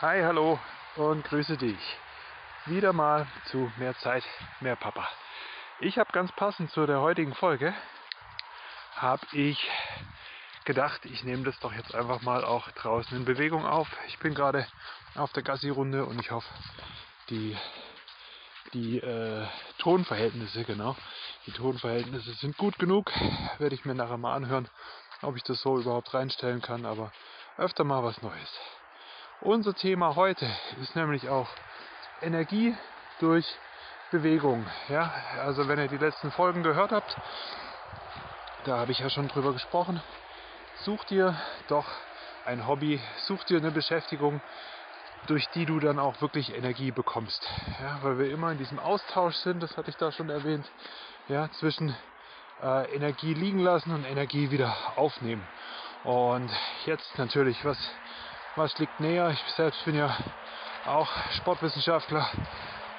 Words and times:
Hi, 0.00 0.22
hallo 0.22 0.60
und 0.94 1.24
grüße 1.24 1.56
dich. 1.56 1.96
Wieder 2.66 2.92
mal 2.92 3.26
zu 3.46 3.72
mehr 3.78 3.96
Zeit, 3.96 4.22
mehr 4.60 4.76
Papa. 4.76 5.08
Ich 5.80 5.98
habe 5.98 6.12
ganz 6.12 6.30
passend 6.36 6.70
zu 6.70 6.86
der 6.86 7.00
heutigen 7.00 7.34
Folge, 7.34 7.74
habe 8.94 9.26
ich 9.32 9.58
gedacht, 10.64 11.04
ich 11.04 11.24
nehme 11.24 11.42
das 11.42 11.58
doch 11.58 11.72
jetzt 11.72 11.96
einfach 11.96 12.22
mal 12.22 12.44
auch 12.44 12.70
draußen 12.70 13.16
in 13.16 13.24
Bewegung 13.24 13.66
auf. 13.66 13.88
Ich 14.06 14.20
bin 14.20 14.34
gerade 14.34 14.68
auf 15.16 15.32
der 15.32 15.42
Gassi-Runde 15.42 16.04
und 16.04 16.20
ich 16.20 16.30
hoffe, 16.30 16.48
die, 17.30 17.58
die 18.74 18.98
äh, 18.98 19.48
Tonverhältnisse, 19.78 20.62
genau, 20.62 20.94
die 21.46 21.52
Tonverhältnisse 21.52 22.34
sind 22.34 22.56
gut 22.56 22.78
genug. 22.78 23.10
Werde 23.58 23.74
ich 23.74 23.84
mir 23.84 23.96
nachher 23.96 24.16
mal 24.16 24.36
anhören, 24.36 24.68
ob 25.22 25.34
ich 25.34 25.42
das 25.42 25.60
so 25.60 25.76
überhaupt 25.76 26.14
reinstellen 26.14 26.62
kann, 26.62 26.86
aber 26.86 27.10
öfter 27.56 27.82
mal 27.82 28.04
was 28.04 28.22
Neues. 28.22 28.60
Unser 29.40 29.72
Thema 29.72 30.16
heute 30.16 30.50
ist 30.82 30.96
nämlich 30.96 31.28
auch 31.28 31.48
Energie 32.22 32.76
durch 33.20 33.46
Bewegung. 34.10 34.66
Ja, 34.88 35.12
also 35.40 35.68
wenn 35.68 35.78
ihr 35.78 35.86
die 35.86 35.96
letzten 35.96 36.32
Folgen 36.32 36.64
gehört 36.64 36.90
habt, 36.90 37.16
da 38.64 38.78
habe 38.78 38.90
ich 38.90 38.98
ja 38.98 39.08
schon 39.08 39.28
drüber 39.28 39.52
gesprochen. 39.52 40.02
Such 40.80 41.04
dir 41.04 41.36
doch 41.68 41.86
ein 42.46 42.66
Hobby, 42.66 43.00
such 43.26 43.44
dir 43.44 43.58
eine 43.58 43.70
Beschäftigung, 43.70 44.40
durch 45.28 45.46
die 45.50 45.66
du 45.66 45.78
dann 45.78 46.00
auch 46.00 46.20
wirklich 46.20 46.52
Energie 46.52 46.90
bekommst. 46.90 47.48
Ja, 47.80 48.00
weil 48.02 48.18
wir 48.18 48.32
immer 48.32 48.50
in 48.50 48.58
diesem 48.58 48.80
Austausch 48.80 49.36
sind, 49.36 49.62
das 49.62 49.76
hatte 49.76 49.90
ich 49.90 49.96
da 49.96 50.10
schon 50.10 50.30
erwähnt, 50.30 50.68
ja, 51.28 51.48
zwischen 51.52 51.94
äh, 52.60 52.92
Energie 52.92 53.34
liegen 53.34 53.60
lassen 53.60 53.94
und 53.94 54.04
Energie 54.04 54.50
wieder 54.50 54.76
aufnehmen. 54.96 55.46
Und 56.02 56.50
jetzt 56.86 57.18
natürlich, 57.18 57.64
was 57.64 57.78
was 58.56 58.76
liegt 58.78 58.98
näher? 59.00 59.30
Ich 59.30 59.40
selbst 59.54 59.84
bin 59.84 59.94
ja 59.94 60.16
auch 60.86 61.08
Sportwissenschaftler 61.36 62.26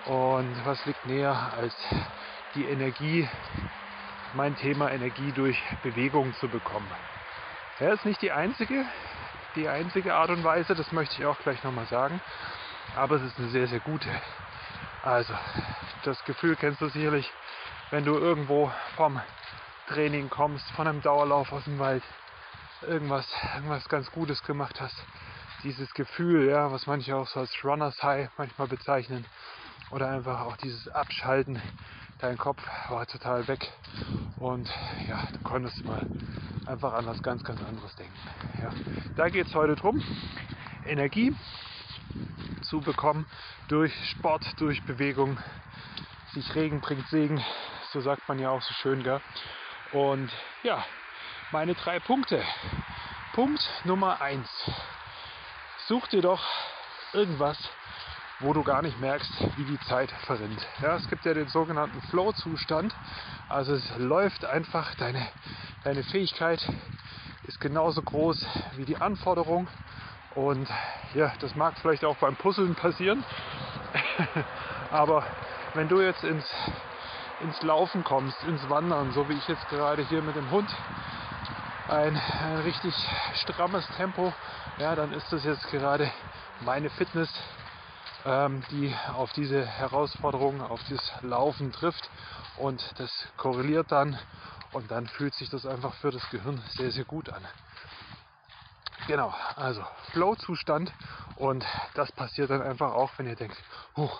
und 0.06 0.66
was 0.66 0.84
liegt 0.86 1.06
näher 1.06 1.54
als 1.58 1.76
die 2.56 2.66
Energie, 2.66 3.28
mein 4.34 4.56
Thema 4.56 4.92
Energie 4.92 5.32
durch 5.32 5.62
Bewegung 5.84 6.34
zu 6.36 6.48
bekommen. 6.48 6.90
Ja, 7.80 7.94
ist 7.94 8.06
nicht 8.06 8.22
die 8.22 8.32
einzige, 8.32 8.86
die 9.56 9.68
einzige 9.68 10.16
Art 10.16 10.30
und 10.30 10.44
Weise, 10.44 10.76
das 10.76 10.92
möchte 10.92 11.16
ich 11.20 11.26
auch 11.26 11.40
gleich 11.40 11.64
nochmal 11.64 11.88
sagen, 11.88 12.22
aber 12.95 13.16
es 13.16 13.23
ist 13.23 13.38
eine 13.40 13.50
sehr, 13.50 13.68
sehr 13.68 13.80
gute. 13.80 14.10
Also, 15.04 15.34
das 16.04 16.23
Gefühl 16.26 16.56
kennst 16.56 16.82
du 16.82 16.90
sicherlich, 16.90 17.30
wenn 17.90 18.06
du 18.06 18.18
irgendwo 18.18 18.72
vom 18.95 19.20
Training 19.88 20.30
kommst, 20.30 20.70
von 20.72 20.88
einem 20.88 21.02
Dauerlauf 21.02 21.52
aus 21.52 21.64
dem 21.64 21.80
Wald, 21.80 22.04
irgendwas, 22.82 23.28
irgendwas 23.56 23.88
ganz 23.90 24.12
Gutes 24.12 24.44
gemacht 24.44 24.80
hast 24.80 24.95
dieses 25.64 25.94
Gefühl, 25.94 26.50
ja, 26.50 26.72
was 26.72 26.88
manche 26.88 27.16
auch 27.16 27.28
so 27.28 27.40
als 27.42 27.64
Runners 27.64 28.02
High 28.02 28.30
manchmal 28.38 28.68
bezeichnen, 28.68 29.26
oder 29.92 30.10
einfach 30.10 30.42
auch 30.42 30.58
dieses 30.58 30.88
Abschalten. 30.90 31.62
Dein 32.20 32.38
Kopf 32.38 32.62
war 32.90 33.06
total 33.08 33.48
weg 33.48 33.72
und 34.40 34.70
ja, 35.08 35.28
du 35.32 35.40
konntest 35.40 35.84
mal 35.86 36.06
einfach 36.66 36.94
an 36.94 37.06
was 37.06 37.22
ganz, 37.24 37.44
ganz 37.44 37.62
anderes 37.62 37.96
denken. 37.96 38.18
Ja. 38.62 38.72
Da 39.16 39.30
geht 39.30 39.48
es 39.48 39.56
heute 39.56 39.76
drum, 39.76 40.02
Energie 40.86 41.36
zu 42.62 42.82
bekommen 42.82 43.26
durch 43.70 43.94
Sport, 44.12 44.46
durch 44.60 44.84
Bewegung. 44.84 45.38
Sich 46.34 46.54
Regen 46.56 46.82
bringt 46.82 47.08
Segen, 47.08 47.44
so 47.92 48.02
sagt 48.02 48.28
man 48.28 48.38
ja 48.38 48.50
auch 48.50 48.62
so 48.62 48.73
schön, 48.76 49.02
gell? 49.02 49.22
Und 49.94 50.30
ja, 50.62 50.86
meine 51.52 51.73
drei 51.73 52.00
Punkte. 52.00 52.44
Punkt 53.34 53.68
Nummer 53.86 54.22
eins 54.22 54.50
such 55.90 56.08
dir 56.09 56.22
doch 56.22 56.40
irgendwas, 57.14 57.58
wo 58.42 58.54
du 58.54 58.64
gar 58.64 58.84
nicht 58.84 59.00
merkst, 59.00 59.32
wie 59.58 59.64
die 59.64 59.80
Zeit 59.88 60.12
verrinnt. 60.28 60.64
Ja, 60.84 60.95
es 60.95 61.09
gibt 61.09 61.26
ja 61.26 61.34
den 61.34 61.48
sogenannten 61.48 62.00
Flow-Zustand. 62.11 62.94
Also 63.48 63.73
es 63.73 63.98
läuft 63.98 64.45
einfach, 64.45 64.94
deine, 64.95 65.27
deine 65.83 66.04
Fähigkeit 66.04 66.61
ist 67.48 67.60
genauso 67.60 68.04
groß 68.04 68.45
wie 68.76 68.86
die 68.86 68.98
Anforderung. 68.98 69.67
Und 70.36 70.70
ja, 71.16 71.33
das 71.39 71.55
mag 71.55 71.73
vielleicht 71.82 72.06
auch 72.06 72.17
beim 72.17 72.36
Puzzeln 72.36 72.76
passieren. 72.76 73.23
Aber 74.92 75.26
wenn 75.73 75.88
du 75.88 76.02
jetzt 76.02 76.23
ins, 76.23 76.45
ins 77.42 77.60
Laufen 77.64 78.04
kommst, 78.04 78.38
ins 78.44 78.70
Wandern, 78.70 79.11
so 79.14 79.27
wie 79.27 79.33
ich 79.33 79.48
jetzt 79.48 79.67
gerade 79.70 80.04
hier 80.04 80.21
mit 80.21 80.36
dem 80.36 80.52
Hund, 80.52 80.70
ein, 81.89 82.16
ein 82.16 82.60
richtig 82.60 82.94
strammes 83.42 83.86
Tempo, 83.98 84.33
ja, 84.77 84.95
dann 84.95 85.11
ist 85.14 85.32
das 85.32 85.44
jetzt 85.44 85.67
gerade 85.70 86.11
meine 86.61 86.89
Fitness, 86.92 87.30
ähm, 88.26 88.64
die 88.72 88.94
auf 89.16 89.33
diese 89.33 89.66
Herausforderung, 89.66 90.61
auf 90.61 90.82
das 90.89 91.11
Laufen 91.22 91.72
trifft. 91.72 92.10
Und 92.58 92.83
das 92.98 93.11
korreliert 93.38 93.92
dann 93.92 94.17
und 94.73 94.92
dann 94.92 95.08
fühlt 95.08 95.33
sich 95.33 95.50
das 95.50 95.66
einfach 95.66 95.94
für 95.95 96.11
das 96.11 96.30
Gehirn 96.30 96.61
sehr, 96.76 96.92
sehr 96.92 97.05
gut 97.05 97.30
an. 97.30 97.42
Genau, 99.08 99.33
also 99.56 99.83
Flow-Zustand. 100.11 100.92
Und 101.38 101.66
das 101.95 102.11
passiert 102.11 102.50
dann 102.50 102.61
einfach 102.61 102.92
auch, 102.92 103.11
wenn 103.17 103.27
ihr 103.27 103.36
denkt, 103.36 103.58
huch, 103.95 104.20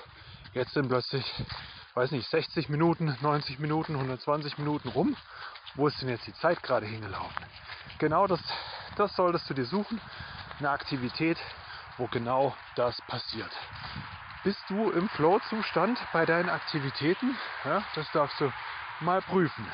jetzt 0.54 0.74
sind 0.74 0.88
plötzlich, 0.88 1.26
weiß 1.96 2.12
nicht, 2.12 2.30
60 2.30 2.70
Minuten, 2.70 3.16
90 3.22 3.60
Minuten, 3.60 3.96
120 3.96 4.58
Minuten 4.58 4.90
rum 4.90 5.16
wo 5.76 5.88
ist 5.88 6.02
denn 6.02 6.10
jetzt 6.10 6.28
die 6.28 6.34
Zeit 6.34 6.62
gerade 6.64 6.86
hingelaufen? 6.86 7.46
Genau 8.00 8.28
das, 8.28 8.42
das 8.96 9.16
solltest 9.16 9.50
du 9.50 9.54
dir 9.54 9.66
suchen. 9.66 10.02
Eine 10.60 10.72
Aktivität, 10.72 11.38
wo 11.98 12.08
genau 12.08 12.56
das 12.76 13.02
passiert. 13.04 13.52
Bist 14.44 14.62
du 14.70 14.92
im 14.92 15.10
Flow-Zustand 15.10 16.00
bei 16.14 16.26
deinen 16.26 16.50
Aktivitäten? 16.50 17.38
Ja, 17.66 17.84
das 17.96 18.10
darfst 18.12 18.40
du 18.40 18.52
mal 19.02 19.22
prüfen. 19.22 19.66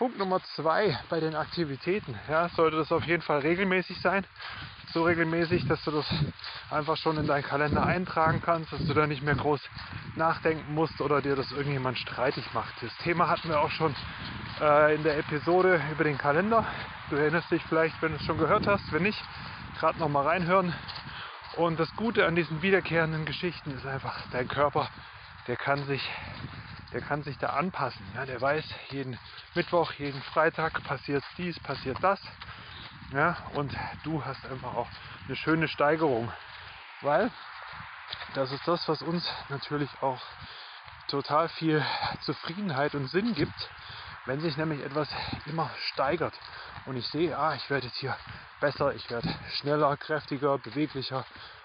Punkt 0.00 0.16
Nummer 0.16 0.40
zwei 0.56 0.98
bei 1.10 1.20
den 1.20 1.34
Aktivitäten. 1.34 2.18
Ja, 2.26 2.48
sollte 2.48 2.78
das 2.78 2.90
auf 2.90 3.04
jeden 3.04 3.20
Fall 3.20 3.40
regelmäßig 3.40 4.00
sein. 4.00 4.26
So 4.94 5.02
regelmäßig, 5.02 5.66
dass 5.66 5.84
du 5.84 5.90
das 5.90 6.06
einfach 6.70 6.96
schon 6.96 7.18
in 7.18 7.26
deinen 7.26 7.42
Kalender 7.42 7.84
eintragen 7.84 8.40
kannst, 8.42 8.72
dass 8.72 8.82
du 8.86 8.94
da 8.94 9.06
nicht 9.06 9.22
mehr 9.22 9.34
groß 9.34 9.60
nachdenken 10.16 10.72
musst 10.72 11.02
oder 11.02 11.20
dir 11.20 11.36
das 11.36 11.52
irgendjemand 11.52 11.98
streitig 11.98 12.46
macht. 12.54 12.72
Das 12.80 12.96
Thema 13.02 13.28
hatten 13.28 13.50
wir 13.50 13.60
auch 13.60 13.68
schon 13.68 13.94
äh, 14.62 14.94
in 14.94 15.02
der 15.02 15.18
Episode 15.18 15.82
über 15.92 16.04
den 16.04 16.16
Kalender. 16.16 16.64
Du 17.10 17.16
erinnerst 17.16 17.50
dich 17.50 17.62
vielleicht, 17.64 18.00
wenn 18.00 18.12
du 18.12 18.16
es 18.16 18.24
schon 18.24 18.38
gehört 18.38 18.66
hast. 18.66 18.90
Wenn 18.94 19.02
nicht, 19.02 19.22
gerade 19.78 19.98
noch 19.98 20.08
mal 20.08 20.26
reinhören. 20.26 20.72
Und 21.56 21.78
das 21.78 21.94
Gute 21.96 22.24
an 22.24 22.36
diesen 22.36 22.62
wiederkehrenden 22.62 23.26
Geschichten 23.26 23.70
ist 23.72 23.84
einfach, 23.84 24.18
dein 24.30 24.48
Körper, 24.48 24.88
der 25.46 25.56
kann 25.56 25.84
sich 25.84 26.00
der 26.92 27.00
kann 27.00 27.22
sich 27.22 27.38
da 27.38 27.48
anpassen. 27.50 28.04
Ja, 28.14 28.26
der 28.26 28.40
weiß, 28.40 28.64
jeden 28.90 29.18
Mittwoch, 29.54 29.92
jeden 29.94 30.20
Freitag 30.22 30.82
passiert 30.84 31.24
dies, 31.38 31.58
passiert 31.60 31.98
das. 32.02 32.20
Ja, 33.12 33.36
und 33.54 33.76
du 34.04 34.24
hast 34.24 34.44
einfach 34.46 34.74
auch 34.74 34.88
eine 35.26 35.36
schöne 35.36 35.68
Steigerung. 35.68 36.32
Weil 37.02 37.30
das 38.34 38.52
ist 38.52 38.66
das, 38.66 38.86
was 38.88 39.02
uns 39.02 39.28
natürlich 39.48 39.90
auch 40.02 40.20
total 41.08 41.48
viel 41.48 41.84
Zufriedenheit 42.22 42.94
und 42.94 43.08
Sinn 43.08 43.34
gibt, 43.34 43.70
wenn 44.26 44.40
sich 44.40 44.56
nämlich 44.56 44.80
etwas 44.84 45.08
immer 45.46 45.70
steigert. 45.92 46.34
Und 46.86 46.96
ich 46.96 47.06
sehe, 47.08 47.36
ah, 47.36 47.54
ich 47.54 47.68
werde 47.70 47.86
jetzt 47.86 47.98
hier 47.98 48.16
besser, 48.60 48.94
ich 48.94 49.10
werde 49.10 49.28
schneller, 49.54 49.96
kräftiger, 49.96 50.58
beweglicher, 50.58 51.24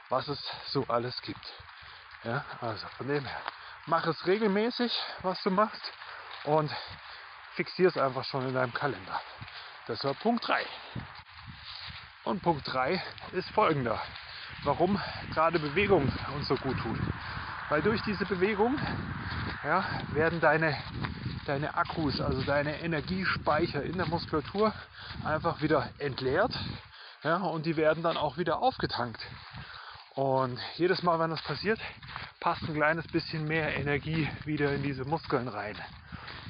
was 0.09 0.28
es 0.28 0.40
so 0.68 0.85
alles 0.88 1.22
gibt. 1.22 1.53
Ja, 2.24 2.44
also 2.62 2.88
von 2.97 3.08
dem 3.08 3.24
her 3.24 3.41
mach 3.85 4.06
es 4.07 4.25
regelmäßig, 4.25 4.91
was 5.22 5.41
du 5.44 5.51
machst 5.51 5.81
und 6.44 6.72
fixier 7.56 7.88
es 7.88 7.97
einfach 7.97 8.23
schon 8.25 8.47
in 8.47 8.53
deinem 8.53 8.73
Kalender. 8.73 9.22
Das 9.88 10.03
war 10.03 10.13
Punkt 10.16 10.47
3. 10.47 10.66
Und 12.23 12.41
Punkt 12.41 12.67
3 12.67 13.02
ist 13.34 13.49
folgender. 13.52 14.02
Warum 14.64 14.99
gerade 15.34 15.59
Bewegung 15.59 16.11
uns 16.35 16.47
so 16.47 16.55
gut 16.55 16.78
tut. 16.79 16.97
Weil 17.70 17.82
durch 17.82 18.02
diese 18.02 18.26
Bewegung 18.26 18.79
ja, 19.64 19.85
werden 20.14 20.40
deine, 20.40 20.76
deine 21.46 21.76
Akkus, 21.76 22.20
also 22.20 22.41
deine 22.41 22.81
Energiespeicher 22.81 23.84
in 23.84 23.97
der 23.97 24.08
Muskulatur 24.08 24.73
einfach 25.23 25.61
wieder 25.61 25.90
entleert 25.99 26.53
ja, 27.23 27.38
und 27.38 27.66
die 27.66 27.76
werden 27.76 28.03
dann 28.03 28.17
auch 28.17 28.38
wieder 28.38 28.59
aufgetankt. 28.59 29.20
Und 30.16 30.58
jedes 30.78 31.03
Mal, 31.03 31.20
wenn 31.20 31.29
das 31.29 31.41
passiert, 31.41 31.79
passt 32.40 32.64
ein 32.64 32.73
kleines 32.73 33.06
bisschen 33.08 33.46
mehr 33.47 33.76
Energie 33.76 34.29
wieder 34.46 34.73
in 34.73 34.82
diese 34.82 35.03
Muskeln 35.03 35.50
rein. 35.50 35.76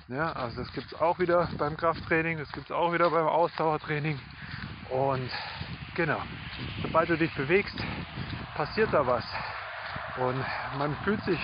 Ja, 0.07 0.33
also 0.33 0.61
das 0.61 0.71
gibt 0.73 0.85
es 0.85 0.93
auch 1.01 1.17
wieder 1.17 1.49
beim 1.57 1.75
Krafttraining, 1.75 2.37
das 2.37 2.51
gibt 2.51 2.67
es 2.67 2.71
auch 2.71 2.93
wieder 2.93 3.09
beim 3.09 3.25
Ausdauertraining. 3.25 4.19
Und 4.89 5.31
genau, 5.95 6.21
sobald 6.83 7.09
du 7.09 7.17
dich 7.17 7.33
bewegst, 7.33 7.75
passiert 8.53 8.93
da 8.93 9.07
was. 9.07 9.25
Und 10.17 10.45
man 10.77 10.95
fühlt 10.97 11.23
sich 11.23 11.39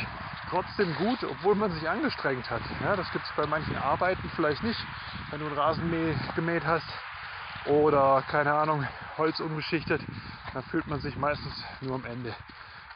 trotzdem 0.51 0.93
gut, 0.97 1.23
obwohl 1.23 1.55
man 1.55 1.71
sich 1.71 1.89
angestrengt 1.89 2.51
hat. 2.51 2.61
Ja, 2.83 2.95
das 2.95 3.11
gibt 3.11 3.25
es 3.25 3.31
bei 3.35 3.47
manchen 3.47 3.75
Arbeiten 3.77 4.29
vielleicht 4.35 4.61
nicht. 4.61 4.79
Wenn 5.31 5.39
du 5.39 5.47
einen 5.47 5.57
Rasen 5.57 5.89
gemäht 6.35 6.65
hast, 6.65 6.87
oder 7.65 8.23
keine 8.27 8.53
Ahnung, 8.53 8.87
Holz 9.17 9.39
umgeschichtet, 9.39 10.01
dann 10.53 10.63
fühlt 10.63 10.87
man 10.87 10.99
sich 11.01 11.15
meistens 11.17 11.53
nur 11.81 11.95
am 11.95 12.05
Ende. 12.05 12.35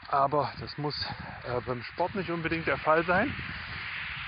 Aber 0.10 0.52
das 0.60 0.78
muss 0.78 0.96
äh, 1.44 1.62
beim 1.66 1.82
Sport 1.82 2.16
nicht 2.16 2.30
unbedingt 2.30 2.68
der 2.68 2.78
Fall 2.78 3.04
sein. 3.06 3.34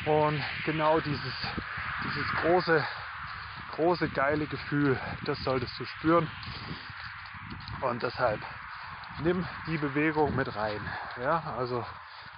Und 0.05 0.41
genau 0.65 0.99
dieses, 0.99 1.33
dieses 2.03 2.27
große, 2.41 2.85
große, 3.75 4.09
geile 4.09 4.47
Gefühl, 4.47 4.99
das 5.25 5.37
solltest 5.43 5.77
du 5.79 5.85
spüren. 5.85 6.29
Und 7.81 8.01
deshalb 8.01 8.41
nimm 9.19 9.45
die 9.67 9.77
Bewegung 9.77 10.35
mit 10.35 10.55
rein. 10.55 10.79
Ja, 11.21 11.55
also 11.57 11.85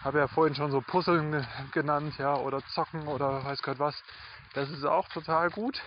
habe 0.04 0.20
ja 0.20 0.28
vorhin 0.28 0.56
schon 0.56 0.72
so 0.72 0.82
Puzzeln 0.82 1.46
genannt, 1.72 2.18
ja, 2.18 2.36
oder 2.36 2.62
Zocken 2.68 3.08
oder 3.08 3.44
weiß 3.44 3.62
Gott 3.62 3.80
was. 3.80 4.02
Das 4.54 4.70
ist 4.70 4.86
auch 4.86 5.08
total 5.10 5.50
gut. 5.50 5.82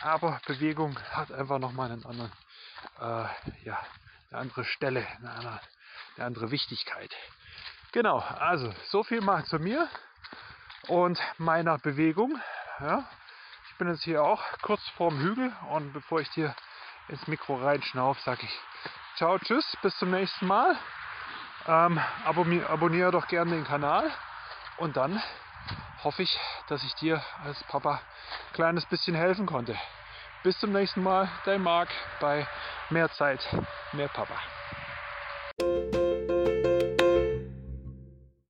Aber 0.00 0.40
Bewegung 0.46 0.98
hat 1.12 1.32
einfach 1.32 1.58
nochmal 1.58 1.90
einen 1.90 2.04
anderen, 2.04 2.32
äh, 3.00 3.64
ja, 3.64 3.78
eine 4.32 4.40
andere 4.40 4.64
Stelle, 4.64 5.06
eine 5.18 5.30
andere, 5.30 5.60
eine 6.16 6.26
andere 6.26 6.50
Wichtigkeit. 6.50 7.14
Genau, 7.92 8.18
also 8.18 8.72
so 8.86 9.04
viel 9.04 9.20
mal 9.20 9.44
zu 9.44 9.58
mir 9.58 9.88
und 10.88 11.20
meiner 11.36 11.78
Bewegung. 11.78 12.40
Ja. 12.80 13.04
Ich 13.70 13.76
bin 13.76 13.88
jetzt 13.88 14.02
hier 14.04 14.22
auch 14.22 14.42
kurz 14.62 14.80
vorm 14.96 15.18
Hügel 15.18 15.52
und 15.70 15.92
bevor 15.92 16.20
ich 16.20 16.30
dir 16.30 16.54
ins 17.08 17.26
Mikro 17.26 17.56
reinschnauf, 17.56 18.18
sage 18.20 18.42
ich 18.44 18.60
ciao, 19.16 19.38
tschüss, 19.38 19.76
bis 19.82 19.96
zum 19.98 20.10
nächsten 20.10 20.46
Mal. 20.46 20.76
Ähm, 21.66 22.00
abonniere 22.24 23.10
doch 23.10 23.28
gerne 23.28 23.52
den 23.52 23.64
Kanal 23.64 24.10
und 24.78 24.96
dann 24.96 25.22
hoffe 26.02 26.22
ich, 26.22 26.40
dass 26.68 26.82
ich 26.82 26.94
dir 26.94 27.22
als 27.44 27.62
Papa 27.64 27.94
ein 27.94 28.54
kleines 28.54 28.86
bisschen 28.86 29.14
helfen 29.14 29.46
konnte. 29.46 29.78
Bis 30.42 30.58
zum 30.58 30.72
nächsten 30.72 31.02
Mal, 31.02 31.28
dein 31.44 31.62
Marc 31.62 31.88
bei 32.20 32.46
Mehr 32.90 33.08
Zeit, 33.10 33.40
mehr 33.92 34.08
Papa. 34.08 34.34